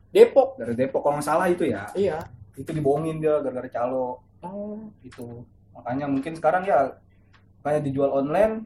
[0.08, 0.48] Depok.
[0.56, 1.90] Dari Depok kalau nggak salah itu ya?
[1.92, 2.22] Iya.
[2.54, 4.22] Itu dibohongin dia gara-gara calo.
[4.40, 4.78] Oh.
[5.02, 5.42] Itu.
[5.74, 6.94] Makanya mungkin sekarang ya
[7.60, 8.62] kayak dijual online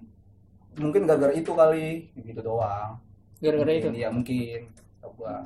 [0.76, 2.12] mungkin gara-gara itu kali.
[2.14, 3.00] Gitu doang.
[3.40, 3.88] Gara-gara itu?
[3.90, 4.68] iya mungkin.
[5.16, 5.40] Gua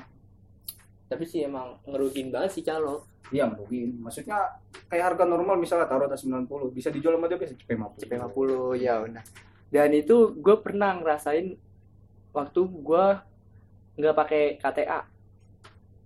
[1.13, 3.05] tapi sih emang ngerugin banget sih calo.
[3.29, 7.53] Iya mungkin maksudnya kayak harga normal misalnya taruh atas 90 bisa dijual sama dia bisa
[7.53, 9.25] cepet 50 CP50 ya udah.
[9.73, 11.57] Dan itu gue pernah ngerasain
[12.33, 13.05] waktu gue
[14.01, 15.01] nggak pakai KTA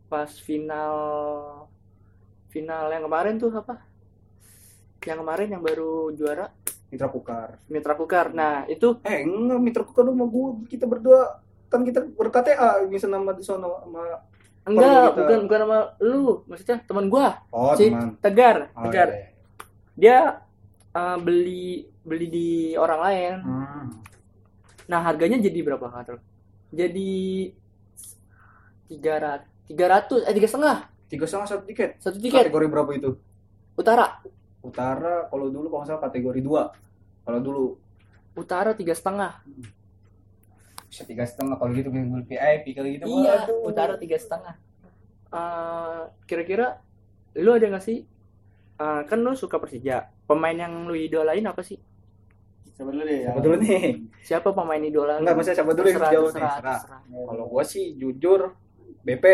[0.06, 0.94] pas final
[2.50, 3.82] final yang kemarin tuh apa?
[5.02, 6.46] Yang kemarin yang baru juara?
[6.90, 7.58] Mitra Kukar.
[7.66, 8.26] Mitra Kukar.
[8.30, 10.62] Nah itu eh enggak Mitra Kukar sama gua.
[10.70, 14.02] Kita berdua kan kita ber-KTA bisa nama di sono sama
[14.66, 15.18] enggak kita.
[15.22, 18.18] bukan bukan sama lu maksudnya teman gue oh si teman.
[18.18, 19.08] Tegar oh, Tegar.
[19.08, 19.30] iya, iya.
[19.94, 20.18] dia
[20.96, 22.48] uh, beli beli di
[22.78, 23.34] orang lain.
[23.42, 23.86] Hmm.
[24.86, 26.22] Nah harganya jadi berapa kata lu?
[26.70, 27.14] Jadi
[28.86, 30.78] tiga ratus tiga ratus eh tiga setengah.
[31.06, 31.90] Tiga setengah satu tiket?
[32.02, 32.46] Satu tiket.
[32.46, 33.10] Kategori berapa itu?
[33.74, 34.22] Utara.
[34.62, 36.62] Utara kalau dulu kalau nggak salah kategori dua.
[37.26, 37.66] Kalau dulu.
[38.38, 39.42] Utara tiga setengah
[40.96, 44.56] bisa tiga setengah kalau gitu beli VIP kalau gitu iya utara tiga setengah.
[45.28, 46.80] Eh, kira-kira
[47.36, 48.08] lu ada nggak sih?
[48.80, 50.08] Eh, kan lu suka Persija.
[50.24, 51.76] Pemain yang lu idolain apa sih?
[52.80, 53.28] Coba dulu deh.
[53.28, 53.82] siapa dulu nih?
[54.24, 55.28] Siapa pemain idola lu?
[55.28, 56.44] enggak maksudnya siapa dulu yang jawab nih?
[57.28, 58.40] kalau gua sih jujur
[59.04, 59.24] BP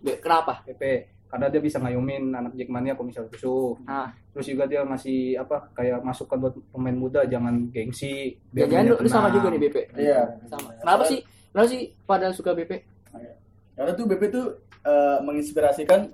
[0.00, 0.64] Be- kenapa?
[0.64, 0.82] BP
[1.26, 4.08] karena dia bisa ngayumin anak Jackmania kalau misalnya tusuk Ah.
[4.30, 8.38] terus juga dia ngasih apa kayak masukan buat pemain muda jangan gengsi.
[8.48, 9.76] Biar jangan lu, sama juga nih BP?
[9.96, 10.22] Iya.
[10.46, 10.70] sama.
[10.78, 11.20] Kenapa sih?
[11.50, 12.72] Kenapa sih pada suka BP?
[13.72, 14.46] Karena tuh BP tuh
[14.82, 16.06] eh, menginspirasikan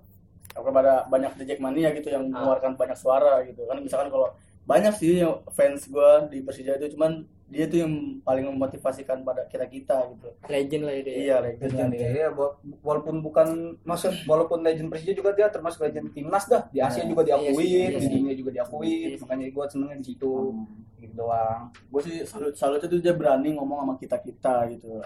[0.51, 2.41] kepada banyak The Jackmania gitu yang Ah.
[2.41, 3.65] mengeluarkan banyak suara gitu.
[3.65, 7.21] Kan misalkan kalau banyak sih yang fans gua di Persija itu cuman
[7.53, 10.29] dia tuh yang paling memotivasikan pada kita kita gitu.
[10.49, 11.15] Legend lah ya dia.
[11.15, 12.09] Iya Legend dia.
[12.09, 13.49] Ya, wa- walaupun bukan
[13.85, 16.65] maksud walaupun legend Persija juga dia termasuk legend timnas dah.
[16.73, 17.11] Di Asia Iya.
[17.13, 18.89] juga Iya diakuin sih, iya di dunia juga diakuin.
[19.13, 20.33] Iya makanya gue senengnya di situ.
[20.97, 21.63] Gitu doang.
[21.87, 25.03] Gue sih salut salutnya tuh dia berani ngomong sama kita kita gitu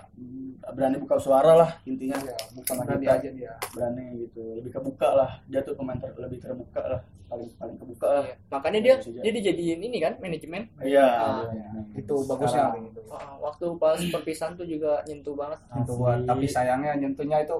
[0.74, 2.18] berani buka suara lah intinya.
[2.58, 3.52] Bukan sama karena dia kita aja dia.
[3.70, 4.42] berani gitu.
[4.58, 5.30] Lebih kebuka lah.
[5.46, 7.00] Dia tuh komentar lebih terbuka lah.
[7.26, 8.24] Paling paling kebuka lah.
[8.26, 8.34] Iya.
[8.50, 9.20] makanya dia Persija.
[9.22, 10.62] dia dijadiin ini kan manajemen?
[10.82, 11.06] Iya.
[11.06, 11.44] Ah.
[11.54, 11.68] iya.
[11.94, 13.00] itu bagusnya gitu.
[13.10, 15.58] Ah, waktu pas perpisahan tuh juga nyentuh banget.
[15.62, 16.28] Gitu buat Asli.
[16.28, 17.56] tapi sayangnya nyentuhnya itu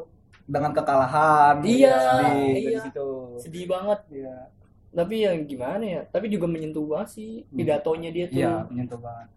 [0.47, 1.59] dengan kekalahan.
[1.63, 2.81] Iya, Sedih, iya.
[2.83, 3.09] situ.
[3.43, 4.01] Sedih banget.
[4.11, 4.37] Iya.
[4.97, 6.03] Tapi yang gimana ya?
[6.09, 7.31] Tapi juga menyentuh banget sih.
[7.47, 7.59] Hmm.
[7.59, 8.39] pidatonya dia tuh.
[8.39, 9.29] Iya menyentuh banget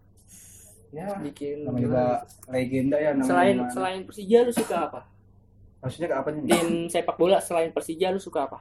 [0.89, 2.03] ya bikin namanya juga
[2.47, 3.71] legenda ya namanya selain gimana.
[3.71, 4.99] selain Persija lu suka apa?
[5.79, 6.41] Maksudnya ke apa nih?
[6.45, 8.59] Tim sepak bola selain Persija lu suka apa?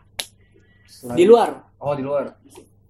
[0.84, 1.50] Selain- di luar?
[1.76, 2.36] Oh di luar.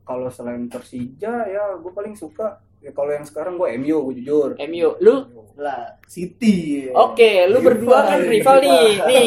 [0.03, 4.51] Kalau selain Persija ya gue paling suka ya kalau yang sekarang gue MU gue jujur.
[4.59, 5.14] MU lu?
[5.57, 6.90] Lah City.
[6.90, 8.87] Oke lu Rival, berdua kan rival nih.
[9.01, 9.22] Nih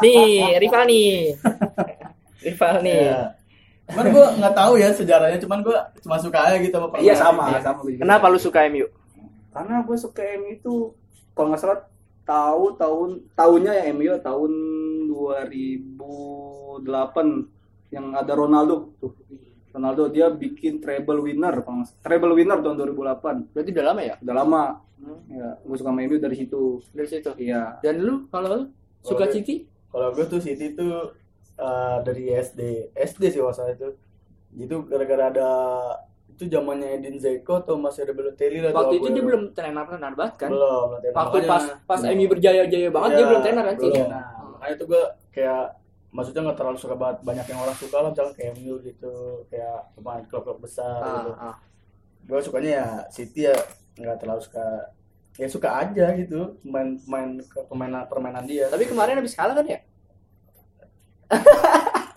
[0.00, 1.12] nih rival nih.
[2.40, 3.00] Rival nih.
[3.02, 3.20] Iya.
[3.86, 7.42] Cuman gue nggak tahu ya sejarahnya, cuman gue cuma suka aja gitu sama Iya sama
[7.50, 7.60] Iya.
[7.60, 7.82] sama.
[7.82, 8.86] Kenapa lu suka MU
[9.50, 10.74] Karena gue suka MU itu
[11.34, 11.80] kalau nggak salah
[12.22, 14.52] tahu tahun tahunnya ya MU tahun
[15.10, 16.78] 2008
[17.90, 19.12] yang ada Ronaldo tuh.
[19.70, 21.62] Ronaldo dia bikin treble winner,
[22.02, 23.54] treble winner tahun 2008.
[23.54, 24.62] berarti udah lama ya Udah lama.
[25.30, 26.82] Ya, gue suka MU dari situ.
[26.92, 27.80] dari situ Iya.
[27.80, 28.62] dan lu kalau lu
[29.00, 31.14] suka City Kalau gue tuh City tuh
[31.56, 33.88] eh, dari SD, SD sih waktu itu.
[34.58, 35.50] Itu gara-gara ada
[36.40, 38.72] itu zamannya Edin Zeko atau masih ada Balotelli lah.
[38.72, 40.86] waktu itu dia belum tenar tenar banget kan belum.
[40.88, 42.00] waktu Makanya- pas pas.
[42.08, 43.90] MU berjaya jaya banget dia Iya, belum tenar kan sih.
[44.08, 45.62] Nah, makanya tuh gue kayak
[46.10, 49.12] maksudnya nggak terlalu suka banget banyak yang orang suka lah misalnya kayak MU gitu
[49.46, 51.30] kayak pemain klub-klub besar gitu.
[51.34, 51.56] Ah, ah.
[52.20, 53.56] gue sukanya ya City ya
[53.94, 54.66] nggak terlalu suka
[55.36, 57.36] ya suka aja gitu main main
[57.68, 59.78] permainan permainan dia tapi kemarin habis kalah kan ya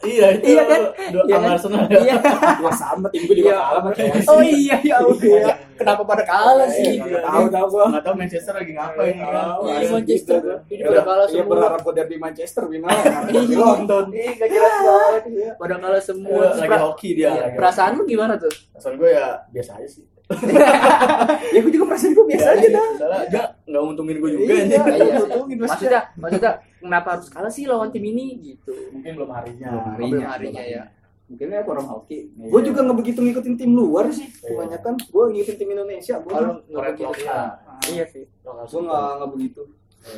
[0.04, 0.82] iya itu Iya kan?
[1.10, 1.52] dua Iya kan?
[1.52, 2.16] Arsenal iya
[2.56, 3.58] Gua sama tim gue juga Iya.
[3.58, 4.30] kalah sama Chelsea.
[4.32, 7.86] oh iya ya Allah kenapa pada kalah sih Iya, Tahu tahu gua.
[7.89, 9.46] nggak tahu Manchester lagi ngapain Iya, kan.
[9.63, 10.38] Iya, Manchester.
[10.38, 10.54] gitu.
[10.70, 11.50] Ini pada kalah Iya semua.
[11.50, 13.00] berharap gue dari Manchester gimana?
[13.28, 13.58] Di Iya.
[13.58, 14.06] London.
[14.10, 15.24] Iya gak jelas banget.
[15.26, 15.52] Iya.
[15.56, 19.28] pada kalah semua Iya, lagi hoki dia iya, perasaan lu gimana tuh perasaan gue ya
[19.50, 20.04] biasa aja sih
[21.53, 22.88] Ya gue juga perasaan gue biasa aja dah.
[22.97, 24.83] Soalnya nggak nggak untungin gue juga Iya.
[24.89, 25.19] Iya.
[25.27, 26.01] untungin maksudnya.
[26.17, 30.83] maksudnya kenapa harus kalah sih lawan tim ini gitu mungkin belum harinya Belum harinya ya
[31.23, 32.29] Mungkin ya orang hoki.
[32.36, 32.49] Iya.
[32.51, 34.27] Gue juga nggak begitu ngikutin tim luar sih.
[34.27, 34.47] Iya.
[34.53, 36.15] Kebanyakan gue ngikutin tim Indonesia.
[36.19, 37.12] Gue kalau nggak begitu
[37.91, 39.62] iya sih gue nggak nggak begitu.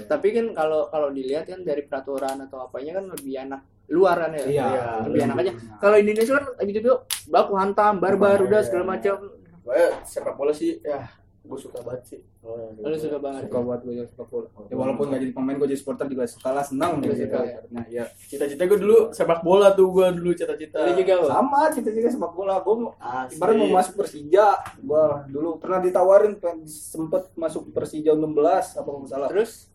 [0.09, 3.61] Tapi kan kalau kalau dilihat kan dari peraturan atau apanya kan lebih enak
[3.93, 4.43] luar kan ya.
[4.49, 4.65] Iya.
[5.05, 5.51] Lebih enak aja.
[5.77, 6.91] Kalau Indonesia kan gitu
[7.29, 8.91] baku hantam, barbar Iya, udah iya, segala iya.
[8.97, 9.17] macam.
[9.65, 11.09] Pokoknya sepak bola sih ya
[11.45, 12.21] gue suka banget sih.
[12.41, 13.45] Oh, Lu suka banget.
[13.45, 14.47] suka buat gue suka bola.
[14.65, 17.57] Ya, walaupun gak jadi pemain gue jadi supporter juga suka lah senang Juga gitu ya.
[17.69, 20.81] nah ya Cita-cita gue dulu sepak bola tuh gue dulu cita-cita.
[20.81, 22.57] Lu juga sama cita-cita sepak bola.
[22.61, 22.89] Gue
[23.29, 24.47] ibarat mau masuk Persija
[24.81, 26.33] gue dulu pernah ditawarin
[26.65, 29.29] sempet masuk Persija 16 apa nggak salah.
[29.29, 29.69] Terus?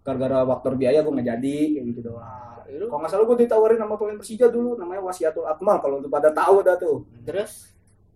[0.00, 2.62] Gara-gara faktor biaya gue nggak jadi kayak gitu doang.
[2.70, 2.86] Lu?
[2.86, 6.30] Kalau nggak salah gue ditawarin sama pemain Persija dulu namanya Wasiatul Akmal kalau untuk pada
[6.30, 7.02] tahu dah tuh.
[7.26, 7.66] Terus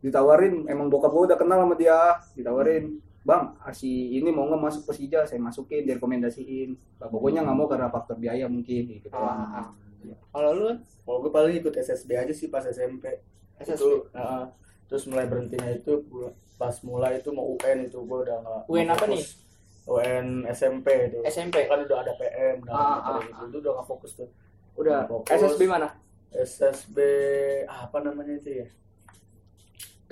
[0.04, 1.96] ditawarin emang bokap gue udah kenal sama dia
[2.36, 7.64] ditawarin bang si ini mau nggak masuk Persija saya masukin direkomendasiin Nah, pokoknya nggak mau
[7.64, 9.64] karena faktor biaya mungkin gitu Ah,
[10.28, 10.68] kalau lu
[11.04, 13.08] Kalau gue paling ikut SSB aja sih pas SMP.
[13.56, 13.76] SSB.
[13.80, 14.44] Itu, heeh.
[14.84, 16.04] terus mulai berhentinya itu
[16.54, 19.28] pas mulai itu mau UN itu gue udah nggak UN apa fokus.
[19.84, 21.18] UN SMP itu.
[21.24, 23.42] SMP Kan udah ada PM, udah Ah, ada ah, gitu.
[23.48, 24.28] Itu udah nggak fokus tuh.
[24.76, 25.32] udah Fokus.
[25.32, 25.88] SSB mana?
[26.30, 26.98] SSB
[27.64, 28.68] apa namanya itu ya?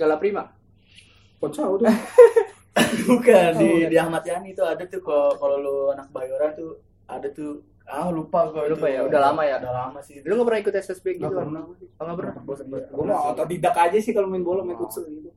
[0.03, 0.43] Gala Prima.
[1.39, 1.87] Tahu tuh
[3.07, 3.89] Bukan di bukan.
[3.89, 8.07] di Ahmad Yani tuh ada tuh kalau kalau lu anak Bayora tuh ada tuh ah
[8.09, 9.59] lupa gue Lupa ya, udah lama ya?
[9.59, 10.23] Udah lama sih.
[10.23, 11.21] Lu nggak pernah ikut SSB gitu?
[11.21, 11.43] Nggak kan?
[11.43, 11.61] pernah.
[11.67, 12.33] Oh, nggak pernah.
[12.89, 14.83] gue mau otodidak aja sih kalau main bola main Oh.
[14.83, 15.29] futsal gitu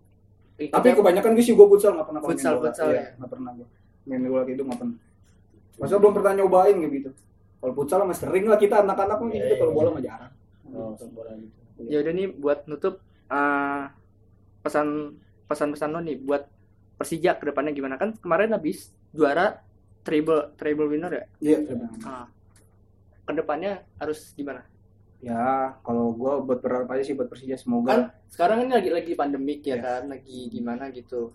[0.56, 2.64] tapi kebanyakan gue sih gue futsal nggak pernah kalau main Futsal, bola.
[2.64, 3.06] futsal, Iya, ya.
[3.20, 3.66] nggak pernah gue
[4.06, 4.96] main bola gitu nggak pernah
[5.76, 7.10] masa belum pernah nyobain gitu
[7.56, 9.76] kalau futsal mah sering lah kita anak-anak mah Iya, gitu kalau iya.
[9.76, 10.32] bola mah jarang
[10.66, 11.56] Oh, bola gitu.
[11.84, 12.94] Ya udah nih buat nutup
[13.28, 13.82] eh,
[14.66, 15.14] pesan
[15.46, 16.42] pesan-pesan lo nih buat
[16.96, 19.62] Persija ke depannya gimana kan kemarin habis juara
[20.02, 21.24] treble treble winner ya.
[21.38, 21.58] iya
[22.02, 22.26] Nah,
[23.22, 24.66] ke depannya harus gimana?
[25.16, 27.94] ya kalau gue buat berharap aja sih buat Persija Kan semoga
[28.28, 29.82] sekarang ini lagi lagi pandemik ya Iya.
[29.82, 31.32] kan, lagi gimana gitu.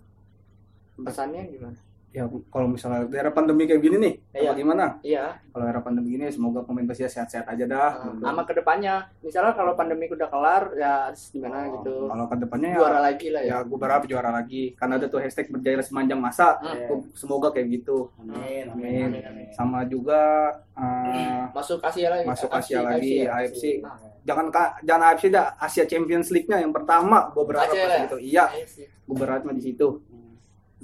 [0.94, 1.78] Pesannya gimana?
[2.12, 4.52] Ya kalau misalnya daerah pandemi kayak gini nih Iya.
[4.52, 8.52] gimana Iya, kalau era pandemi gini semoga pemain Persija sehat-sehat aja dah nah, sama ke
[8.52, 9.08] depannya.
[9.18, 11.94] Misalnya kalau pandemik udah kelar ya harus gimana Oh, gitu.
[12.06, 13.48] kalau ke depannya Juara ya lagi lah ya.
[13.50, 16.60] ya gue berharap juara lagi karena ada tuh hashtag berjaya sepanjang masa.
[16.60, 19.08] Gua- semoga kayak gitu Amin, Amin.
[19.08, 19.46] amin, amin.
[19.50, 22.24] sama juga eh, Masuk Asia lagi.
[22.24, 23.32] masuk Asia lagi ya?
[23.34, 24.46] AFC Nah, jangan
[24.80, 28.04] jangan AFC dah Asia Champions League-nya yang pertama gue berharap Aceh ya?
[28.04, 28.84] gitu iya AFC.
[28.84, 29.88] gue berharapnya di situ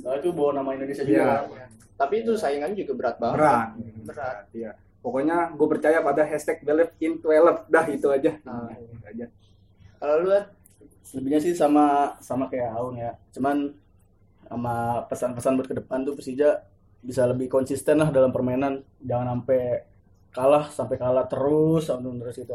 [0.05, 1.47] Nah, itu bawa nama Indonesia Iya.
[1.47, 1.67] juga.
[1.99, 3.39] Tapi itu saingannya juga berat banget.
[3.39, 3.69] berat
[4.07, 4.37] Berat.
[4.55, 8.69] iya pokoknya gue percaya pada hashtag believe in 12 dah itu aja Nah.
[8.75, 9.27] Itu aja
[9.99, 10.31] Kalau lu
[11.09, 13.17] Lebihnya sih sama sama kayak Aun ya.
[13.33, 13.73] Cuman
[14.45, 16.61] sama pesan-pesan buat ke depan tuh Persija
[17.01, 18.85] bisa lebih konsisten lah dalam permainan.
[19.01, 19.89] Jangan sampai
[20.29, 22.53] kalah sampai kalah terus sampai terus itu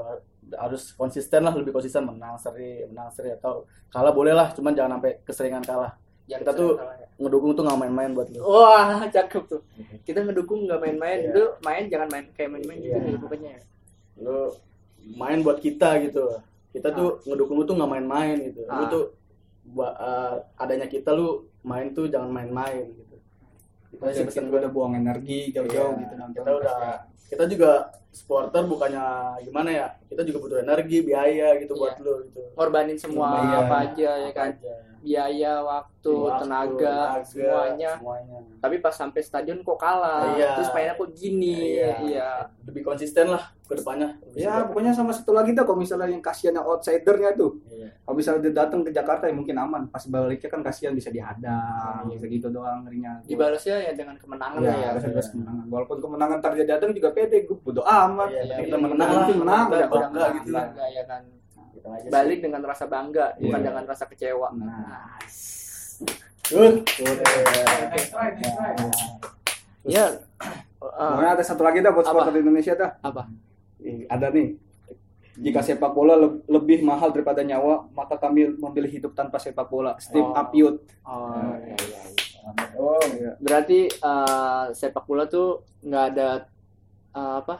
[0.53, 5.01] harus konsisten lah lebih konsisten menang seri menang seri atau kalah boleh lah cuman jangan
[5.01, 7.05] sampai keseringan kalah jangan Kita tuh- ya.
[7.15, 9.61] ngedukung tuh nggak main-main buat lu Wah, cakep tuh.
[10.01, 11.29] Kita ngedukung nggak main-main, Iya.
[11.29, 13.05] itu main jangan main kayak main-main gitu Iya.
[13.05, 13.53] nih pokoknya.
[14.15, 14.37] lu
[15.11, 16.37] main buat kita gitu
[16.69, 18.87] kita tuh ngedukung lu tuh nggak main-main gitu lu Ah.
[18.87, 19.03] tuh
[19.65, 21.27] buat eh, adanya kita lu
[21.61, 23.15] main tuh jangan main-main gitu
[23.89, 27.27] kita sih kita, pesan gue udah buang energi jauh-jauh Iya, gitu nonton kita udah Persija.
[27.27, 27.71] kita juga
[28.09, 29.05] supporter bukannya
[29.41, 32.03] gimana ya kita juga butuh energi biaya gitu buat Iya.
[32.03, 34.49] lu gitu Ngorbanin semua Iya, apa aja ya apa kan.
[34.53, 34.73] aja.
[35.03, 37.91] Biaya, waktu, Waktu, tenaga, semuanya.
[37.99, 40.31] semuanya Tapi pas sampai stadion kok kalah.
[40.33, 40.55] Iya.
[40.55, 41.75] Terus mainnya kok gini.
[41.75, 41.93] Iya.
[42.01, 42.29] Iya.
[42.63, 46.55] lebih konsisten lah ke depannya ya pokoknya sama satu lagi dah kalau misalnya yang kasihan
[46.55, 47.91] yang outsidernya tuh Iya.
[48.01, 52.07] kalau misalnya dia datang ke Jakarta ya mungkin aman pas baliknya kan kasihan bisa dihadang
[52.07, 52.17] Iya.
[52.17, 54.87] segitu doang ngerinya Dibalasnya ya dengan kemenangan ya, lah ya.
[54.95, 58.75] harus ada kemenangan walaupun kemenangan dia datang juga pede gue bodo amat Iya, Iya, kita
[58.75, 58.83] iya.
[58.87, 60.51] menang penting menang, kita udah bangga menang, gitu
[60.87, 61.21] ya kan.
[61.73, 62.09] Gitu aja sih.
[62.09, 63.67] Balik dengan rasa bangga, bukan Iya.
[63.67, 64.47] dengan rasa kecewa.
[64.53, 65.17] nah
[66.45, 66.83] Good.
[69.83, 70.05] Iya.
[70.13, 70.19] Eh,
[70.77, 73.31] pokoknya ada satu lagi dah buat supporter Indonesia dah apa?
[73.79, 74.55] Ih, ada nih
[75.33, 79.97] jika sepak bola le- lebih mahal daripada nyawa maka kami memilih hidup tanpa sepak bola
[79.97, 80.35] Steve Oh.
[80.35, 82.01] Apiut Oh, iya, iya.
[82.77, 85.47] oh iya Berarti eh, sepak bola tuh
[85.81, 86.29] nggak ada
[87.11, 87.55] eh, apa?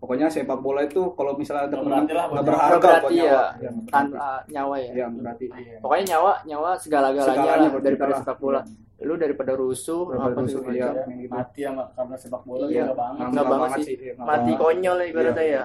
[0.00, 2.40] Pokoknya sepak bola itu kalau misalnya ada buat nggak nyawa.
[2.42, 3.40] berharga berarti nyawa ya.
[3.60, 4.16] Ya, nggak Tan berarti.
[4.18, 4.90] eh, nyawa ya.
[4.90, 5.44] ya berarti
[5.78, 8.60] Pokoknya nyawa nyawa segala-galanya Segalanya lah daripada sepak bola.
[9.00, 10.88] Lu daripada rusuh Daripada apa rusuh, iya.
[10.92, 11.30] gitu.
[11.30, 12.84] mati sama karena sepak bola Iya.
[12.90, 13.94] banget Nggak banget sih.
[13.94, 14.58] iya, nggak Mati banget.
[14.58, 15.62] konyol ibaratnya Iya.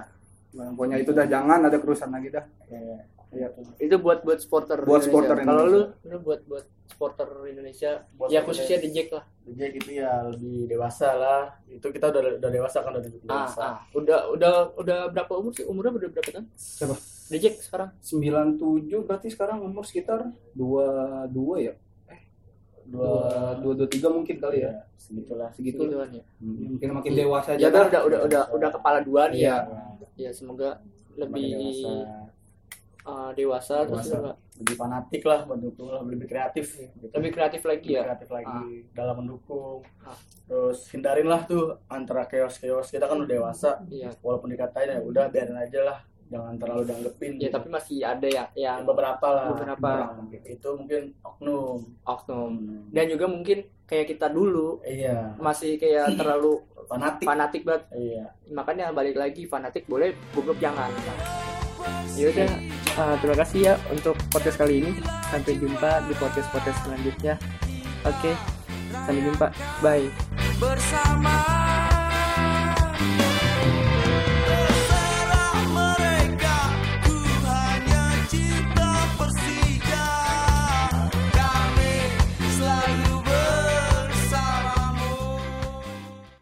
[0.54, 0.68] ya.
[0.72, 2.96] Pokoknya itu dah jangan ada kerusuhan lagi dah Iya.
[3.36, 3.48] Iya.
[3.78, 5.06] Itu buat buat supporter Buat Indonesia.
[5.06, 9.24] supporter Kalau lu lu buat buat supporter Indonesia Buat ya khususnya di Jack lah.
[9.52, 13.62] Jack itu ya lebih dewasa lah itu kita udah udah dewasa kan udah Ah, dewasa
[13.62, 13.78] ah.
[13.92, 15.64] Udah udah udah berapa umur sih?
[15.64, 16.48] Umurnya udah berapa tahun?
[16.56, 16.96] Siapa?
[17.26, 17.90] Di Jack sekarang.
[18.00, 18.56] 97
[19.02, 21.76] berarti sekarang umur sekitar 22 ya
[22.86, 23.18] dua
[23.58, 26.22] dua dua tiga mungkin kali ya ya segitulah segitu Segituan ya.
[26.38, 27.86] mungkin makin dewasa aja Ya kan dah.
[27.90, 29.58] udah udah udah udah kepala dua nih ya.
[30.14, 30.22] Iya.
[30.22, 31.92] Ya semoga lebih dewasa.
[33.06, 34.18] Uh, dewasa, terus Dewasa.
[34.18, 37.12] juga lebih fanatik lah mendukung lah lebih kreatif gitu.
[37.12, 38.04] lebih kreatif lagi Lebih ya.
[38.08, 38.60] kreatif lagi
[38.96, 39.84] dalam mendukung.
[40.02, 40.16] Ah.
[40.46, 43.82] terus hindarin lah tuh antara chaos chaos kita kan udah dewasa.
[43.90, 44.14] Iya.
[44.22, 46.00] walaupun dikatain ya udah biarin aja lah.
[46.26, 49.46] Jangan terlalu dianggepin Ya tapi masih ada yang yang yang beberapa lah.
[49.54, 49.90] Beberapa.
[50.10, 51.86] Nah, itu mungkin oknum.
[52.02, 52.52] Oknum.
[52.90, 55.38] Dan juga mungkin kayak kita dulu iya.
[55.38, 57.26] masih kayak terlalu fanatik.
[57.30, 57.84] fanatik banget.
[57.94, 58.26] Iya.
[58.50, 60.90] Makanya balik lagi fanatik boleh goblok jangan.
[62.18, 62.50] Ya udah
[62.98, 64.92] uh, terima kasih ya untuk podcast kali ini.
[65.32, 67.36] Sampai jumpa di podcast podcast selanjutnya.
[68.06, 68.34] Oke
[69.06, 69.48] sampai jumpa.
[69.84, 70.10] Bye.
[70.58, 71.38] Bersama